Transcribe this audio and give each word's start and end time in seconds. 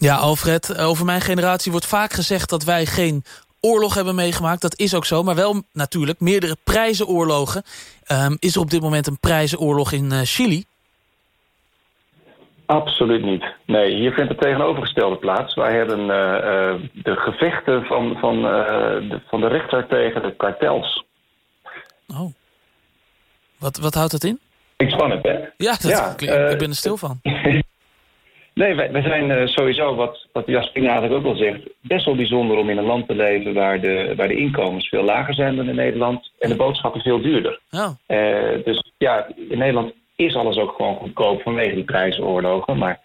Ja, 0.00 0.16
Alfred, 0.16 0.78
over 0.78 1.04
mijn 1.04 1.20
generatie 1.20 1.70
wordt 1.70 1.86
vaak 1.86 2.12
gezegd 2.12 2.50
dat 2.50 2.64
wij 2.64 2.86
geen 2.86 3.24
oorlog 3.60 3.94
hebben 3.94 4.14
meegemaakt. 4.14 4.60
Dat 4.60 4.78
is 4.78 4.94
ook 4.94 5.04
zo, 5.04 5.22
maar 5.22 5.34
wel 5.34 5.62
natuurlijk 5.72 6.20
meerdere 6.20 6.56
prijzenoorlogen. 6.64 7.62
Um, 8.12 8.36
is 8.38 8.54
er 8.54 8.60
op 8.60 8.70
dit 8.70 8.80
moment 8.80 9.06
een 9.06 9.18
prijzenoorlog 9.18 9.92
in 9.92 10.04
uh, 10.12 10.20
Chili? 10.22 10.64
Absoluut 12.66 13.24
niet. 13.24 13.44
Nee, 13.66 13.94
hier 13.94 14.12
vindt 14.12 14.30
het 14.30 14.40
tegenovergestelde 14.40 15.16
plaats. 15.16 15.54
Wij 15.54 15.76
hebben 15.76 16.00
uh, 16.00 16.06
uh, 16.06 16.90
de 16.92 17.16
gevechten 17.16 17.84
van, 17.84 18.16
van, 18.20 18.42
de, 18.42 19.20
van 19.28 19.40
de 19.40 19.48
rechter 19.48 19.86
tegen 19.86 20.22
de 20.22 20.36
kartels. 20.36 21.04
Oh. 22.08 22.32
Wat, 23.58 23.78
wat 23.78 23.94
houdt 23.94 24.12
dat 24.12 24.24
in? 24.24 24.40
Ik 24.76 24.90
spannend, 24.90 25.22
hè? 25.22 25.38
Ja, 25.56 25.76
dat, 25.80 25.82
ja 25.82 26.10
ik 26.48 26.58
ben 26.58 26.68
er 26.68 26.74
stil 26.74 26.96
van. 26.96 27.20
Nee, 28.60 28.74
wij, 28.74 28.92
wij 28.92 29.02
zijn 29.02 29.30
uh, 29.30 29.46
sowieso, 29.46 29.94
wat, 29.94 30.26
wat 30.32 30.46
Jasper 30.46 30.84
eigenlijk 30.84 31.14
ook 31.14 31.24
al 31.24 31.36
zegt... 31.36 31.60
best 31.80 32.04
wel 32.04 32.14
bijzonder 32.14 32.56
om 32.56 32.70
in 32.70 32.78
een 32.78 32.84
land 32.84 33.06
te 33.06 33.14
leven... 33.14 33.54
waar 33.54 33.80
de, 33.80 34.12
waar 34.16 34.28
de 34.28 34.36
inkomens 34.36 34.88
veel 34.88 35.02
lager 35.02 35.34
zijn 35.34 35.56
dan 35.56 35.68
in 35.68 35.74
Nederland... 35.74 36.30
en 36.38 36.48
de 36.48 36.56
boodschappen 36.56 37.00
veel 37.00 37.20
duurder. 37.20 37.60
Oh. 37.70 37.90
Uh, 38.08 38.64
dus 38.64 38.92
ja, 38.98 39.26
in 39.48 39.58
Nederland 39.58 39.92
is 40.16 40.34
alles 40.34 40.56
ook 40.56 40.76
gewoon 40.76 40.96
goedkoop... 40.96 41.42
vanwege 41.42 41.74
die 41.74 41.84
prijzenoorlogen. 41.84 42.78
Maar 42.78 43.00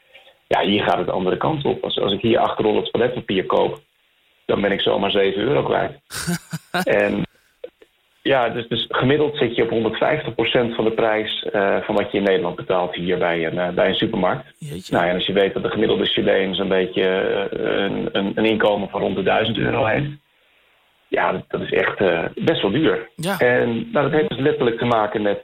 ja, 0.48 0.62
hier 0.62 0.84
gaat 0.84 0.98
het 0.98 1.06
de 1.06 1.12
andere 1.12 1.38
kant 1.38 1.66
op. 1.66 1.84
Als, 1.84 2.00
als 2.00 2.14
ik 2.14 2.22
hier 2.22 2.40
acht 2.40 2.60
rollen 2.60 2.92
toiletpapier 2.92 3.46
koop... 3.46 3.80
dan 4.46 4.62
ben 4.62 4.72
ik 4.72 4.82
zomaar 4.82 5.12
7 5.12 5.42
euro 5.42 5.64
kwijt. 5.64 5.92
en 7.02 7.24
ja, 8.28 8.50
dus, 8.50 8.68
dus 8.68 8.86
gemiddeld 8.90 9.38
zit 9.38 9.56
je 9.56 9.64
op 9.64 9.94
150% 10.72 10.76
van 10.76 10.84
de 10.84 10.92
prijs 10.96 11.48
uh, 11.54 11.78
van 11.82 11.96
wat 11.96 12.12
je 12.12 12.18
in 12.18 12.24
Nederland 12.24 12.56
betaalt 12.56 12.96
hier 12.96 13.18
bij 13.18 13.46
een, 13.46 13.56
uh, 13.56 13.70
bij 13.70 13.88
een 13.88 13.96
supermarkt. 13.96 14.46
Jeetje. 14.58 14.94
Nou, 14.94 15.08
en 15.08 15.16
als 15.16 15.26
je 15.26 15.34
weet 15.34 15.54
dat 15.54 15.64
de 15.64 15.70
gemiddelde 15.70 16.06
Chileen 16.06 16.56
zo'n 16.56 16.68
beetje 16.68 17.02
uh, 17.02 17.60
een, 17.60 18.10
een, 18.12 18.32
een, 18.36 18.46
inkomen 18.46 18.90
van 18.90 19.02
rond 19.02 19.16
de 19.16 19.24
1000 19.24 19.58
euro 19.58 19.86
heeft. 19.86 20.10
Ja, 21.08 21.32
dat, 21.32 21.44
dat 21.48 21.62
is 21.62 21.72
echt 21.72 21.98
best 22.36 22.62
wel 22.62 22.72
duur. 22.72 23.10
Ja. 23.16 23.40
En 23.40 23.90
nou, 23.92 24.10
dat 24.10 24.12
heeft 24.12 24.30
dus 24.30 24.40
letterlijk 24.40 24.78
te 24.78 24.86
maken 24.86 25.22
met, 25.22 25.44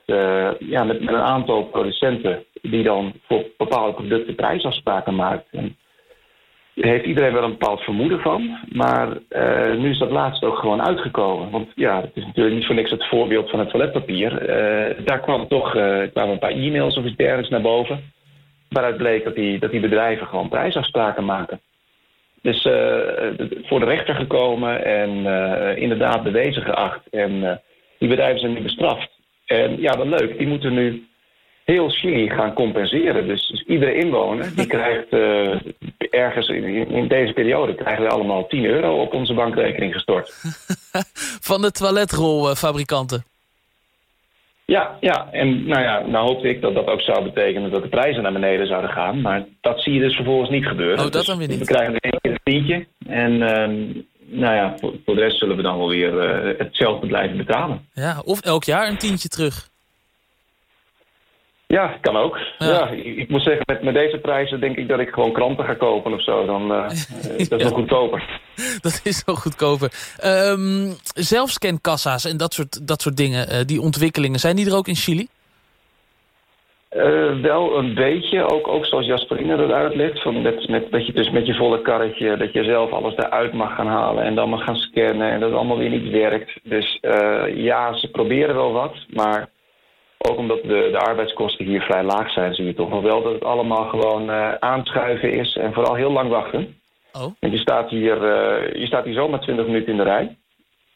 ja, 0.59 0.83
met, 0.83 1.00
met 1.00 1.14
een 1.14 1.22
aantal 1.22 1.64
producenten 1.64 2.44
die 2.61 2.83
dan 2.83 3.14
voor 3.27 3.45
bepaalde 3.58 3.94
producten 3.94 4.36
prijsafspraken 4.36 5.16
maakt. 5.16 5.48
En 5.52 5.77
heeft 6.85 7.05
iedereen 7.05 7.33
wel 7.33 7.43
een 7.43 7.57
bepaald 7.57 7.81
vermoeden 7.81 8.19
van. 8.19 8.57
Maar 8.69 9.07
uh, 9.29 9.75
nu 9.77 9.89
is 9.89 9.97
dat 9.97 10.11
laatst 10.11 10.43
ook 10.43 10.57
gewoon 10.57 10.81
uitgekomen. 10.81 11.49
Want 11.49 11.71
ja, 11.75 12.01
het 12.01 12.11
is 12.13 12.25
natuurlijk 12.25 12.55
niet 12.55 12.65
voor 12.65 12.75
niks 12.75 12.91
het 12.91 13.07
voorbeeld 13.07 13.49
van 13.49 13.59
het 13.59 13.69
toiletpapier. 13.69 14.31
Uh, 14.41 15.05
daar 15.05 15.19
kwam 15.19 15.47
toch, 15.47 15.75
uh, 15.75 16.02
kwamen 16.13 16.31
een 16.31 16.39
paar 16.39 16.52
e-mails 16.52 16.97
of 16.97 17.05
iets 17.05 17.15
dergelijks 17.15 17.49
naar 17.49 17.61
boven. 17.61 18.13
Waaruit 18.69 18.97
bleek 18.97 19.23
dat 19.23 19.35
die, 19.35 19.59
dat 19.59 19.71
die 19.71 19.79
bedrijven 19.79 20.27
gewoon 20.27 20.49
prijsafspraken 20.49 21.25
maken. 21.25 21.59
Dus 22.41 22.61
voor 23.63 23.79
de 23.79 23.85
rechter 23.85 24.15
gekomen 24.15 24.85
en 24.85 25.25
inderdaad 25.77 26.23
bewezen 26.23 26.61
geacht. 26.61 27.02
En 27.09 27.61
die 27.97 28.09
bedrijven 28.09 28.39
zijn 28.39 28.53
nu 28.53 28.61
bestraft. 28.61 29.09
En 29.45 29.81
ja, 29.81 29.97
wel 29.97 30.07
leuk. 30.07 30.37
Die 30.37 30.47
moeten 30.47 30.73
nu 30.73 31.07
heel 31.63 31.89
Chili 31.89 32.29
gaan 32.29 32.53
compenseren. 32.53 33.27
Dus, 33.27 33.47
dus 33.47 33.63
iedere 33.63 33.93
inwoner 33.93 34.55
die 34.55 34.67
krijgt 34.67 35.09
ergens 36.12 36.48
in, 36.48 36.88
in, 36.88 37.08
deze 37.08 37.34
periode 37.34 37.76
krijgen 37.76 38.04
we 38.04 38.09
allemaal 38.09 38.48
10 38.48 38.66
euro 38.66 39.02
op 39.02 39.14
onze 39.14 39.34
bankrekening 39.34 39.94
gestort. 39.94 40.34
Van 41.50 41.62
de 41.62 41.72
toiletrolfabrikanten. 41.72 43.23
Ja, 44.66 44.98
ja, 45.00 45.28
en 45.32 45.67
nou 45.67 45.82
ja, 45.82 46.00
nou 46.06 46.28
hoopte 46.28 46.50
ik 46.50 46.62
dat 46.62 46.73
dat 46.73 46.88
ook 46.88 47.02
zou 47.02 47.23
betekenen 47.23 47.72
dat 47.72 47.82
de 47.82 47.89
prijzen 47.89 48.23
naar 48.23 48.34
beneden 48.34 48.67
zouden 48.67 48.89
gaan. 48.89 49.22
Maar 49.22 49.45
dat 49.62 49.82
zie 49.82 49.94
je 49.94 50.00
dus 50.00 50.16
vervolgens 50.16 50.50
niet 50.50 50.66
gebeuren. 50.66 50.98
Oh, 50.98 51.04
dat 51.04 51.14
dus 51.14 51.26
dan 51.26 51.38
weer 51.38 51.48
niet. 51.48 51.59
We 51.59 51.66
krijgen 51.66 51.95
één 51.95 52.20
keer 52.22 52.32
een 52.32 52.39
tientje. 52.44 52.86
En 53.08 53.32
uh, 53.32 54.04
nou 54.39 54.56
ja, 54.56 54.76
voor, 54.78 54.94
voor, 55.06 55.16
de 55.16 55.22
rest 55.22 55.38
zullen 55.38 55.56
we 55.56 55.62
dan 55.62 55.78
wel 55.78 55.89
weer 55.89 56.14
uh, 56.14 56.59
hetzelfde 56.59 57.08
blijven 57.08 57.38
betalen. 57.38 57.88
Ja, 57.94 58.22
of 58.26 58.42
elk 58.42 58.64
jaar 58.64 58.88
een 58.88 58.98
tientje 58.98 59.27
terug. 59.27 59.70
Ja, 61.71 61.98
kan 62.02 62.17
ook. 62.17 62.37
Ja. 62.58 62.67
ja 62.67 62.89
ik, 62.89 63.17
ik, 63.17 63.30
moet 63.30 63.43
zeggen, 63.43 63.64
met, 63.65 63.83
met 63.83 63.93
deze 63.93 64.17
prijzen 64.17 64.59
denk 64.59 64.77
ik 64.77 64.87
dat 64.87 64.99
ik 64.99 65.09
gewoon 65.09 65.32
kranten 65.32 65.65
ga 65.65 65.73
kopen 65.73 66.14
of 66.14 66.23
zo. 66.23 66.45
Dan, 66.45 66.71
uh, 66.71 66.89
dat 67.49 67.59
is 67.59 67.67
wel 67.67 67.71
goedkoper. 67.71 68.39
Dat 68.82 69.02
is 69.04 69.23
wel 69.26 69.36
goedkoper. 69.36 69.92
Um, 70.26 70.95
zelfscankassa's 71.14 72.26
en 72.26 72.37
dat 72.37 72.54
soort, 72.54 72.87
dat 72.87 73.02
soort 73.02 73.17
dingen, 73.17 73.48
uh, 73.49 73.59
die 73.65 73.82
ontwikkelingen, 73.82 74.39
zijn 74.39 74.55
die 74.55 74.65
er 74.65 74.76
ook 74.76 74.87
in 74.87 74.95
Chili? 74.95 75.27
Uh, 76.92 77.42
wel 77.42 77.77
een 77.77 77.93
beetje, 77.93 78.52
ook, 78.52 78.67
ook 78.67 78.86
zoals 78.86 79.05
Jasperine 79.05 79.58
dat 79.58 79.71
uitlegt. 79.71 80.21
Van 80.21 80.42
met, 80.42 80.67
met, 80.70 80.92
dat 80.92 81.05
je 81.05 81.14
dus 81.14 81.30
met 81.30 81.45
je 81.45 81.55
volle 81.55 81.82
karretje, 81.82 82.38
dat 82.38 82.53
je 82.53 82.64
zelf 82.64 82.92
alles 82.92 83.15
eruit 83.15 83.53
mag 83.53 83.76
gaan 83.76 83.88
halen 83.88 84.23
en 84.23 84.36
dan 84.36 84.49
mag 84.49 84.64
gaan 84.64 84.76
scannen 84.76 85.32
en 85.32 85.39
dat 85.39 85.49
het 85.49 85.58
allemaal 85.58 85.77
weer 85.77 85.89
niet 85.89 86.11
werkt. 86.11 86.59
Dus 86.64 86.98
ja, 87.55 87.93
ze 87.98 88.11
proberen 88.11 88.55
wel 88.55 88.71
wat, 88.71 88.95
maar 89.08 89.49
ook 90.30 90.37
omdat 90.37 90.61
de, 90.61 90.89
de 90.92 90.99
arbeidskosten 90.99 91.65
hier 91.65 91.82
vrij 91.82 92.04
laag 92.04 92.32
zijn, 92.32 92.54
zie 92.54 92.65
je 92.65 92.73
toch 92.73 93.02
wel 93.02 93.23
dat 93.23 93.33
het 93.33 93.43
allemaal 93.43 93.89
gewoon 93.89 94.30
uh, 94.30 94.54
aanschuiven 94.54 95.32
is 95.32 95.55
en 95.55 95.73
vooral 95.73 95.95
heel 95.95 96.11
lang 96.11 96.30
wachten. 96.30 96.80
Oh. 97.14 97.21
Want 97.39 97.54
je 97.54 97.58
staat 97.58 97.89
hier, 97.89 98.15
uh, 98.15 98.82
je 98.82 98.86
staat 98.86 99.05
hier 99.05 99.14
zomaar 99.14 99.39
20 99.39 99.65
minuten 99.65 99.92
in 99.92 99.98
de 99.98 100.04
rij. 100.04 100.36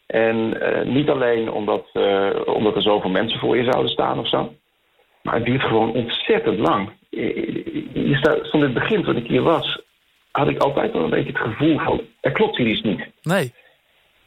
En 0.06 0.36
uh, 0.36 0.94
niet 0.94 1.10
alleen 1.10 1.52
omdat, 1.52 1.86
omdat 2.46 2.76
er 2.76 2.82
zoveel 2.82 3.10
mensen 3.10 3.40
voor 3.40 3.58
je 3.58 3.72
zouden 3.72 3.92
staan 3.92 4.20
of 4.20 4.30
zo. 4.30 4.54
Maar 5.22 5.36
het 5.36 5.46
duurt 5.46 5.62
gewoon 5.62 5.94
ontzettend 5.94 6.60
lang. 6.60 6.90
Je 7.10 8.16
staat, 8.18 8.50
van 8.50 8.62
het 8.62 8.74
begin, 8.74 9.04
toen 9.04 9.16
ik 9.16 9.28
hier 9.28 9.42
was, 9.42 9.82
had 10.32 10.50
ik 10.50 10.62
altijd 10.62 10.94
wel 10.94 11.04
een 11.04 11.10
beetje 11.10 11.32
het 11.32 11.42
gevoel 11.42 11.80
van... 11.80 12.02
er 12.22 12.32
klopt 12.32 12.58
hier 12.58 12.68
iets 12.68 12.82
niet. 12.82 13.08
Nee. 13.22 13.54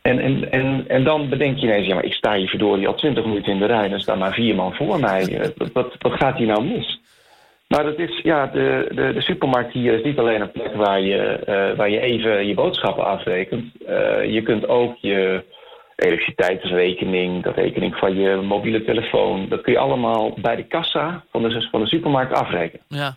En, 0.08 0.18
en, 0.18 0.50
en, 0.50 0.84
en 0.88 1.04
dan 1.04 1.28
bedenk 1.28 1.58
je 1.58 1.66
ineens, 1.66 1.86
ja, 1.86 1.94
maar 1.94 2.04
ik 2.04 2.12
sta 2.12 2.34
hier 2.34 2.48
verdorie 2.48 2.86
al 2.86 2.94
twintig 2.94 3.24
minuten 3.24 3.52
in 3.52 3.58
de 3.58 3.66
rij... 3.66 3.84
en 3.84 3.92
er 3.92 4.00
staan 4.00 4.18
maar 4.18 4.32
vier 4.32 4.54
man 4.54 4.74
voor 4.74 5.00
mij. 5.00 5.52
wat, 5.72 5.94
wat 5.98 6.12
gaat 6.12 6.36
hier 6.36 6.46
nou 6.46 6.64
mis? 6.64 7.00
Maar 7.68 7.84
dat 7.84 7.98
is, 7.98 8.20
ja, 8.22 8.46
de, 8.46 8.88
de, 8.94 9.12
de 9.12 9.20
supermarkt 9.20 9.72
hier 9.72 9.92
is 9.92 10.02
niet 10.02 10.18
alleen 10.18 10.40
een 10.40 10.50
plek 10.50 10.74
waar 10.74 11.00
je, 11.00 11.40
uh, 11.40 11.76
waar 11.76 11.90
je 11.90 12.00
even 12.00 12.46
je 12.46 12.54
boodschappen 12.54 13.04
afrekent. 13.04 13.64
Uh, 13.88 14.24
je 14.32 14.42
kunt 14.42 14.68
ook 14.68 14.96
je 15.00 15.44
elektriciteitsrekening, 15.96 17.42
de 17.42 17.52
rekening 17.52 17.96
van 17.96 18.14
je 18.14 18.36
mobiele 18.36 18.84
telefoon... 18.84 19.48
dat 19.48 19.60
kun 19.60 19.72
je 19.72 19.78
allemaal 19.78 20.34
bij 20.40 20.56
de 20.56 20.66
kassa 20.66 21.24
van 21.30 21.42
de, 21.42 21.68
van 21.70 21.80
de 21.80 21.88
supermarkt 21.88 22.32
afrekenen. 22.32 22.84
Ja. 22.88 23.16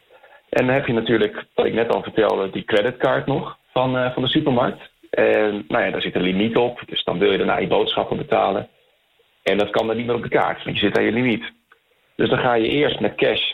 En 0.49 0.65
dan 0.65 0.75
heb 0.75 0.87
je 0.87 0.93
natuurlijk, 0.93 1.45
wat 1.55 1.65
ik 1.65 1.73
net 1.73 1.93
al 1.93 2.03
vertelde, 2.03 2.49
die 2.49 2.63
creditcard 2.63 3.25
nog 3.25 3.57
van, 3.73 3.97
uh, 3.97 4.13
van 4.13 4.23
de 4.23 4.29
supermarkt... 4.29 4.90
En 5.11 5.65
nou 5.67 5.83
ja, 5.83 5.91
daar 5.91 6.01
zit 6.01 6.15
een 6.15 6.21
limiet 6.21 6.57
op. 6.57 6.81
Dus 6.85 7.03
dan 7.03 7.19
wil 7.19 7.31
je 7.31 7.37
daarna 7.37 7.57
je 7.57 7.67
boodschappen 7.67 8.17
betalen. 8.17 8.67
En 9.43 9.57
dat 9.57 9.69
kan 9.69 9.87
dan 9.87 9.97
niet 9.97 10.05
meer 10.05 10.15
op 10.15 10.23
de 10.23 10.29
kaart, 10.29 10.63
want 10.63 10.79
je 10.79 10.85
zit 10.85 10.97
aan 10.97 11.03
je 11.03 11.11
limiet. 11.11 11.43
Dus 12.15 12.29
dan 12.29 12.39
ga 12.39 12.53
je 12.53 12.67
eerst 12.67 12.99
met 12.99 13.15
cash 13.15 13.51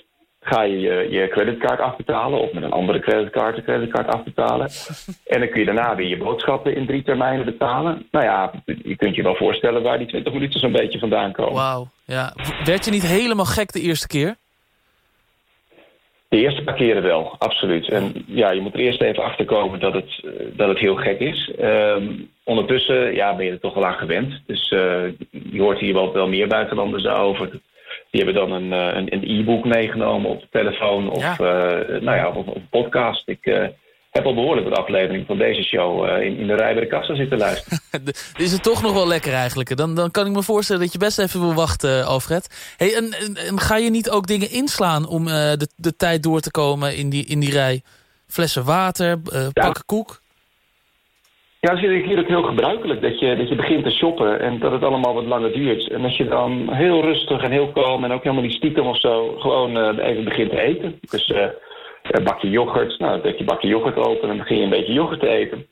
ga 0.48 0.62
je, 0.62 0.80
je 0.80 1.10
je 1.10 1.28
creditcard 1.28 1.80
afbetalen... 1.80 2.40
of 2.40 2.54
met 2.54 2.64
een 2.64 2.72
andere 2.72 3.00
creditcard 3.00 3.56
de 3.56 3.64
creditcard 3.64 4.08
afbetalen. 4.08 4.70
En 5.26 5.40
dan 5.40 5.50
kun 5.50 5.60
je 5.60 5.66
daarna 5.66 5.96
weer 5.96 6.08
je 6.08 6.18
boodschappen 6.18 6.76
in 6.76 6.86
drie 6.86 7.04
termijnen 7.04 7.46
betalen. 7.46 8.08
Nou 8.12 8.26
ja, 8.26 8.52
je 8.66 8.96
kunt 8.96 9.16
je 9.16 9.24
wel 9.24 9.36
voorstellen 9.36 9.84
waar 9.84 9.98
die 9.98 10.08
20 10.08 10.34
minuten 10.34 10.60
zo'n 10.60 10.72
beetje 10.72 11.00
vandaan 11.00 11.32
komen. 11.32 11.54
Wauw, 11.54 11.88
ja. 12.06 12.34
Werd 12.64 12.86
je 12.86 12.92
niet 12.92 13.08
helemaal 13.08 13.46
gek 13.46 13.72
de 13.72 13.82
eerste 13.82 14.08
keer? 14.08 14.36
De 16.30 16.38
eerste 16.38 16.64
paar 16.64 16.76
keren 16.76 17.04
wel, 17.04 17.36
absoluut. 17.38 17.90
En 17.90 18.14
ja, 18.26 18.52
je 18.52 18.62
moet 18.62 18.74
er 18.74 18.80
eerst 18.80 19.02
even 19.02 19.24
achter 19.24 19.46
komen 19.46 19.80
dat 19.80 19.94
het, 19.94 20.22
uh, 20.24 20.32
dat 20.54 20.68
het 20.68 20.80
heel 20.80 20.96
gek 20.96 21.20
is. 21.20 21.52
Um, 21.62 22.30
ondertussen 22.44 23.16
ja, 23.16 23.36
ben 23.36 23.46
je 23.46 23.52
er 23.52 23.60
toch 23.60 23.74
wel 23.74 23.86
aan 23.86 23.98
gewend. 23.98 24.42
Dus 24.46 24.72
uh, 24.72 25.04
je 25.30 25.62
hoort 25.62 25.80
hier 25.80 25.94
wel, 25.94 26.14
wel 26.14 26.28
meer 26.28 26.48
buitenlanders 26.48 27.06
over. 27.06 27.50
Die 28.12 28.24
hebben 28.24 28.34
dan 28.34 28.52
een, 28.52 28.96
uh, 28.96 29.08
een 29.10 29.40
e-book 29.40 29.66
meegenomen 29.66 30.30
op 30.30 30.42
de 30.42 30.48
telefoon 30.52 31.10
of, 31.10 31.38
Ja. 31.38 31.38
nou 32.00 32.18
ja, 32.18 32.30
of, 32.30 32.46
of 32.46 32.56
een 32.56 32.68
podcast. 32.70 33.28
Ik 33.28 33.72
heb 34.12 34.26
al 34.26 34.34
behoorlijk 34.34 34.70
wat 34.70 34.78
aflevering 34.78 35.26
van 35.26 35.38
deze 35.38 35.64
show 35.64 36.22
in, 36.22 36.38
in 36.38 36.48
de 36.48 36.56
rij 36.56 36.74
bij 36.74 36.84
de 36.84 36.90
kassa 36.90 37.16
zitten 37.16 37.38
luisteren. 37.38 37.80
is 38.46 38.52
het 38.52 38.64
toch 38.64 38.82
nog 38.82 38.94
wel 38.94 39.08
lekker 39.08 39.34
eigenlijk. 39.34 39.78
Dan, 39.78 39.96
dan 39.96 40.12
kan 40.12 40.26
ik 40.26 40.32
me 40.32 40.44
voorstellen 40.44 40.82
dat 40.82 40.92
je 40.92 40.98
best 40.98 41.20
even 41.20 41.40
wil 41.40 41.54
wachten, 41.54 42.06
Alfred. 42.06 42.74
Hey, 42.78 42.96
en, 42.96 43.12
en, 43.12 43.36
en 43.36 43.60
ga 43.60 43.78
je 43.78 43.90
niet 43.90 44.10
ook 44.10 44.28
dingen 44.28 44.52
inslaan 44.52 45.08
om 45.08 45.28
uh, 45.28 45.34
de, 45.34 45.68
de 45.76 45.96
tijd 45.96 46.24
door 46.24 46.40
te 46.40 46.52
komen 46.52 46.96
in 46.96 47.10
die, 47.10 47.26
in 47.26 47.40
die 47.40 47.52
rij? 47.52 47.82
Flessen 48.28 48.66
water, 48.66 49.20
uh, 49.34 49.42
Ja. 49.54 49.64
pakken 49.64 49.86
koek? 49.86 50.22
Ja, 51.60 51.74
dat 51.74 51.84
is 51.84 52.06
hier 52.06 52.20
ook 52.20 52.28
heel 52.28 52.44
gebruikelijk. 52.44 53.02
Dat 53.02 53.20
je, 53.20 53.36
dat 53.36 53.50
je 53.50 53.56
begint 53.56 53.84
te 53.84 53.92
shoppen 53.92 54.40
en 54.40 54.60
dat 54.60 54.72
het 54.72 54.84
allemaal 54.84 55.14
wat 55.14 55.26
langer 55.26 55.54
duurt. 55.54 55.90
En 55.90 56.02
dat 56.02 56.16
je 56.16 56.28
dan 56.28 56.74
heel 56.74 57.02
rustig 57.02 57.42
en 57.42 57.52
heel 57.52 57.72
kalm 57.72 58.04
en 58.04 58.12
ook 58.12 58.24
helemaal 58.24 58.44
niet 58.44 58.56
stiekem 58.56 58.86
of 58.86 59.00
zo... 59.00 59.36
gewoon 59.38 59.78
eh, 59.78 60.08
even 60.10 60.24
begint 60.24 60.50
te 60.50 60.62
eten. 60.62 61.00
Dus 61.10 61.28
eh, 61.32 61.46
een 62.10 62.24
bakje 62.24 62.50
yoghurt, 62.50 63.00
nou, 63.00 63.12
dan 63.12 63.22
trek 63.22 63.38
je 63.38 63.44
bakje 63.44 63.68
yoghurt 63.68 63.98
open 63.98 64.22
en 64.22 64.28
dan 64.28 64.38
begin 64.38 64.58
je 64.58 64.64
een 64.64 64.70
beetje 64.70 64.94
yoghurt 64.94 65.20
te 65.20 65.28
eten. 65.28 65.68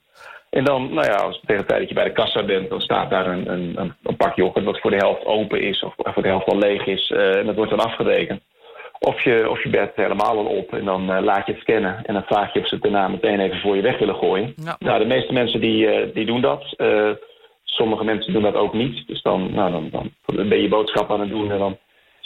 En 0.49 0.63
dan, 0.63 0.93
nou 0.93 1.07
ja, 1.07 1.15
als 1.15 1.41
tegen 1.45 1.61
de 1.61 1.67
tijd 1.67 1.79
dat 1.79 1.89
je 1.89 1.95
bij 1.95 2.03
de 2.03 2.11
kassa 2.11 2.43
bent... 2.43 2.69
dan 2.69 2.81
staat 2.81 3.09
daar 3.09 3.27
een, 3.27 3.51
een, 3.51 3.93
een, 4.03 4.15
pak 4.15 4.35
yoghurt 4.35 4.65
wat 4.65 4.79
voor 4.79 4.91
de 4.91 4.97
helft 4.97 5.25
open 5.25 5.61
is 5.61 5.83
of 5.83 5.93
voor 5.97 6.23
de 6.23 6.29
helft 6.29 6.47
al 6.47 6.57
leeg 6.57 6.85
is. 6.85 7.11
eh, 7.11 7.37
en 7.37 7.45
dat 7.45 7.55
wordt 7.55 7.71
dan 7.71 7.85
afgerekend. 7.85 8.41
Of 8.99 9.23
je, 9.23 9.49
of 9.49 9.63
je 9.63 9.69
bed 9.69 9.91
helemaal 9.95 10.37
al 10.37 10.45
op 10.45 10.73
en 10.73 10.85
dan 10.85 11.23
laat 11.23 11.45
je 11.45 11.51
het 11.51 11.61
scannen. 11.61 12.05
En 12.05 12.13
dan 12.13 12.23
vraag 12.23 12.53
je 12.53 12.59
of 12.59 12.67
ze 12.67 12.73
het 12.73 12.83
daarna 12.83 13.07
meteen 13.07 13.39
even 13.39 13.59
voor 13.59 13.75
je 13.75 13.81
weg 13.81 13.99
willen 13.99 14.15
gooien. 14.15 14.53
Ja. 14.63 14.75
Nou, 14.79 14.99
de 14.99 15.05
meeste 15.05 15.33
mensen 15.33 15.61
die, 15.61 16.11
die 16.11 16.25
doen 16.25 16.41
dat. 16.41 16.75
sommige 17.63 18.03
mensen 18.03 18.33
doen 18.33 18.43
dat 18.43 18.55
ook 18.55 18.73
niet. 18.73 19.07
Dus 19.07 19.21
dan, 19.21 19.53
nou, 19.53 19.71
dan, 19.71 19.89
dan 20.25 20.49
ben 20.49 20.61
je 20.61 20.67
boodschap 20.67 21.11
aan 21.11 21.19
het 21.19 21.29
doen 21.29 21.51
en 21.51 21.59
dan 21.59 21.77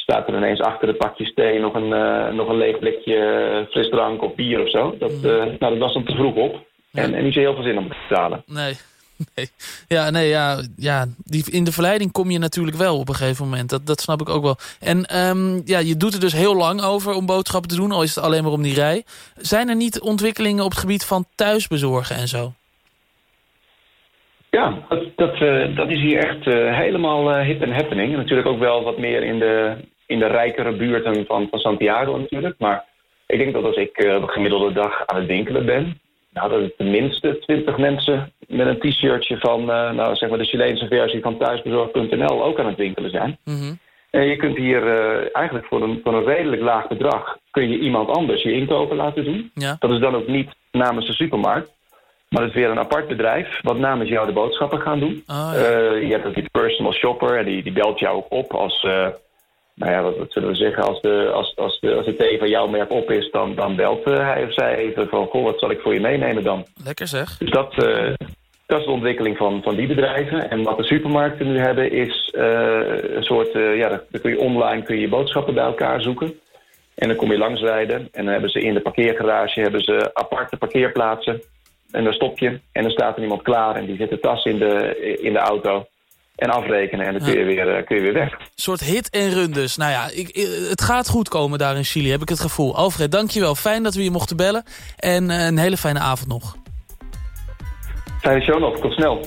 staat 0.09 0.27
er 0.27 0.35
ineens 0.35 0.59
achter 0.59 0.87
de 0.87 0.93
pakjes 0.93 1.33
thee 1.33 1.59
nog 1.59 1.73
een, 1.73 1.91
uh, 1.91 2.33
nog 2.33 2.49
een 2.49 2.57
leeg 2.57 2.79
blikje 2.79 3.67
frisdrank 3.69 4.21
of 4.21 4.35
bier 4.35 4.61
of 4.61 4.69
zo. 4.69 4.95
Dat, 4.99 5.11
uh, 5.11 5.21
nou, 5.21 5.57
dat 5.59 5.77
was 5.77 5.93
dan 5.93 6.03
te 6.03 6.15
vroeg 6.15 6.35
op. 6.35 6.67
Ja. 6.89 7.01
En, 7.01 7.13
en 7.13 7.23
niet 7.23 7.33
zo 7.33 7.39
heel 7.39 7.53
veel 7.53 7.63
zin 7.63 7.77
om 7.77 7.89
te 7.89 7.95
betalen. 8.07 8.43
Nee. 8.45 8.73
Nee. 9.35 9.45
Ja, 9.87 10.09
nee, 10.09 10.27
ja, 10.27 10.61
ja 10.77 11.05
die, 11.23 11.51
in 11.51 11.63
de 11.63 11.71
verleiding 11.71 12.11
kom 12.11 12.31
je 12.31 12.39
natuurlijk 12.39 12.77
wel 12.77 12.99
op 12.99 13.09
een 13.09 13.15
gegeven 13.15 13.45
moment. 13.45 13.69
Dat, 13.69 13.85
dat 13.85 14.01
snap 14.01 14.21
ik 14.21 14.29
ook 14.29 14.43
wel. 14.43 14.55
En 14.79 15.17
um, 15.17 15.61
ja, 15.65 15.79
je 15.79 15.97
doet 15.97 16.13
er 16.13 16.19
dus 16.19 16.33
heel 16.33 16.55
lang 16.55 16.81
over 16.81 17.13
om 17.13 17.25
boodschappen 17.25 17.69
te 17.69 17.75
doen, 17.75 17.91
al 17.91 18.03
is 18.03 18.15
het 18.15 18.23
alleen 18.23 18.43
maar 18.43 18.51
om 18.51 18.61
die 18.61 18.73
rij. 18.73 19.03
Zijn 19.35 19.69
er 19.69 19.75
niet 19.75 19.99
ontwikkelingen 20.01 20.63
op 20.63 20.69
het 20.69 20.79
gebied 20.79 21.05
van 21.05 21.25
thuisbezorgen 21.35 22.15
en 22.15 22.27
zo? 22.27 22.53
Ja, 24.49 24.73
dat, 24.89 25.03
dat, 25.15 25.41
uh, 25.41 25.75
dat 25.75 25.89
is 25.89 26.01
hier 26.01 26.17
echt 26.17 26.47
uh, 26.47 26.77
helemaal 26.77 27.31
uh, 27.31 27.45
hip 27.45 27.61
en 27.61 27.71
happening. 27.71 28.11
En 28.11 28.17
natuurlijk 28.17 28.47
ook 28.47 28.59
wel 28.59 28.83
wat 28.83 28.97
meer 28.97 29.23
in 29.23 29.39
de, 29.39 29.75
in 30.09 30.19
de 30.19 30.27
rijkere 30.27 30.71
buurten 30.71 31.25
van, 31.25 31.47
van 31.49 31.59
Santiago 31.59 32.17
natuurlijk. 32.17 32.55
Maar 32.57 32.85
ik 33.27 33.37
denk 33.37 33.53
dat 33.53 33.63
als 33.63 33.75
ik 33.75 33.97
een 33.97 34.29
gemiddelde 34.29 34.73
dag 34.73 35.05
aan 35.05 35.17
het 35.17 35.27
winkelen 35.27 35.65
ben... 35.65 35.99
Nou, 36.33 36.49
dat 36.49 36.61
er 36.61 36.75
tenminste 36.77 37.39
20 37.39 37.77
mensen 37.77 38.31
met 38.47 38.67
een 38.67 38.79
t-shirtje 38.79 39.37
van 39.37 39.65
nou, 39.65 40.15
zeg 40.15 40.29
maar 40.29 40.37
de 40.37 40.45
Chileense 40.45 40.87
versie 40.87 41.21
van 41.21 41.37
thuisbezorg.nl 41.37 42.43
ook 42.43 42.59
aan 42.59 42.65
het 42.65 42.77
winkelen 42.77 43.09
zijn. 43.09 43.37
Mm 43.43 43.55
-hmm. 43.55 43.79
En 44.09 44.25
je 44.25 44.35
kunt 44.35 44.57
hier 44.57 44.83
eigenlijk 45.31 45.65
voor 45.65 45.81
een, 45.81 45.99
voor 46.03 46.13
een 46.13 46.25
redelijk 46.25 46.61
laag 46.61 46.87
bedrag... 46.87 47.37
kun 47.51 47.69
je 47.69 47.79
iemand 47.79 48.09
anders 48.09 48.43
je 48.43 48.51
inkopen 48.51 48.95
laten 48.95 49.23
doen. 49.23 49.51
Ja. 49.53 49.75
Dat 49.79 49.91
is 49.91 49.99
dan 49.99 50.15
ook 50.15 50.27
niet 50.27 50.49
namens 50.71 51.07
de 51.07 51.13
supermarkt. 51.13 51.71
Maar 52.29 52.41
het 52.41 52.49
is 52.49 52.57
weer 52.57 52.69
een 52.69 52.79
apart 52.79 53.07
bedrijf 53.07 53.59
wat 53.61 53.77
namens 53.77 54.09
jou 54.09 54.25
de 54.27 54.33
boodschappen 54.33 54.81
gaan 54.81 54.99
doen. 54.99 55.23
Oh, 55.27 55.51
ja. 55.53 55.59
uh, 55.59 56.01
je 56.01 56.11
hebt 56.11 56.25
ook 56.25 56.35
die 56.35 56.49
personal 56.51 56.93
shopper 56.93 57.37
en 57.37 57.45
die, 57.45 57.63
die 57.63 57.73
belt 57.73 57.99
jou 57.99 58.15
ook 58.15 58.31
op 58.31 58.53
als... 58.53 58.87
Nou 59.79 59.91
ja, 59.91 60.01
wat, 60.01 60.17
wat, 60.17 60.31
zullen 60.31 60.49
we 60.49 60.55
zeggen? 60.55 60.83
Als 60.83 61.01
de, 61.01 61.29
als, 61.33 61.55
als, 61.55 61.79
de, 61.79 61.95
als 61.95 62.05
de 62.05 62.15
thee 62.15 62.37
van 62.37 62.49
jouw 62.49 62.67
merk 62.67 62.91
op 62.91 63.11
is, 63.11 63.31
dan, 63.31 63.55
dan 63.55 63.75
belt 63.75 64.07
uh, 64.07 64.17
hij 64.17 64.43
of 64.43 64.53
zij 64.53 64.75
even 64.75 65.07
van... 65.07 65.27
Goh, 65.27 65.43
wat 65.43 65.59
zal 65.59 65.71
ik 65.71 65.79
voor 65.79 65.93
je 65.93 65.99
meenemen 65.99 66.43
dan? 66.43 66.65
Lekker 66.83 67.07
zeg. 67.07 67.37
Dus 67.37 67.51
dat, 67.51 67.73
dat 68.65 68.79
is 68.79 68.85
de 68.85 68.91
ontwikkeling 68.91 69.37
van, 69.37 69.61
van 69.63 69.75
die 69.75 69.87
bedrijven. 69.87 70.49
En 70.49 70.63
wat 70.63 70.77
de 70.77 70.83
supermarkten 70.83 71.51
nu 71.51 71.59
hebben 71.59 71.91
is 71.91 72.29
een 72.33 73.23
soort... 73.23 73.53
ja, 73.53 73.89
dan 73.89 74.21
kun 74.21 74.31
je 74.31 74.39
online 74.39 74.83
kun 74.83 74.95
je, 74.95 75.01
je 75.01 75.09
boodschappen 75.09 75.53
bij 75.53 75.63
elkaar 75.63 76.01
zoeken. 76.01 76.33
En 76.95 77.07
dan 77.07 77.17
kom 77.17 77.31
je 77.31 77.37
langsrijden. 77.37 77.99
En 78.11 78.23
dan 78.23 78.31
hebben 78.31 78.49
ze 78.49 78.61
in 78.61 78.73
de 78.73 78.81
parkeergarage 78.81 79.61
hebben 79.61 79.81
ze 79.81 80.09
aparte 80.13 80.57
parkeerplaatsen. 80.57 81.41
En 81.91 82.03
dan 82.03 82.13
stop 82.13 82.39
je 82.39 82.59
en 82.71 82.81
dan 82.81 82.91
staat 82.91 83.15
er 83.15 83.23
iemand 83.23 83.41
klaar 83.41 83.75
en 83.75 83.85
die 83.85 83.97
zet 83.97 84.09
de 84.09 84.19
tas 84.19 84.45
in 84.45 84.57
de, 84.57 84.97
in 85.21 85.33
de 85.33 85.39
auto. 85.39 85.87
En 86.39 86.49
afrekenen 86.49 87.05
en 87.05 87.13
dan 87.13 87.21
kun 87.21 87.39
je, 87.39 87.45
weer, 87.45 87.83
kun 87.83 87.95
je 87.95 88.01
weer 88.01 88.13
weg. 88.13 88.31
Een 88.31 88.39
soort 88.55 88.79
hit 88.79 89.09
en 89.09 89.29
run 89.29 89.51
dus. 89.51 89.77
Nou 89.77 89.91
ja, 89.91 90.09
ik, 90.13 90.35
het 90.69 90.81
gaat 90.81 91.09
goed 91.09 91.29
komen 91.29 91.59
daar 91.59 91.75
in 91.75 91.83
Chili, 91.83 92.11
heb 92.11 92.21
ik 92.21 92.29
het 92.29 92.39
gevoel. 92.39 92.75
Alfred, 92.75 93.11
dankjewel. 93.11 93.55
Fijn 93.55 93.83
dat 93.83 93.93
we 93.93 94.03
je 94.03 94.11
mochten 94.11 94.37
bellen. 94.37 94.63
En 94.97 95.29
een 95.29 95.57
hele 95.57 95.77
fijne 95.77 95.99
avond 95.99 96.29
nog. 96.29 96.55
Fijne 98.21 98.41
show 98.41 98.59
nog. 98.59 98.79
Tot 98.79 98.91
snel. 98.93 99.17